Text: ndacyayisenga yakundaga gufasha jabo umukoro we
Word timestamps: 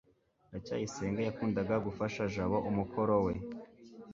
ndacyayisenga 0.49 1.19
yakundaga 1.27 1.75
gufasha 1.85 2.21
jabo 2.35 2.57
umukoro 2.69 3.15
we 3.25 3.33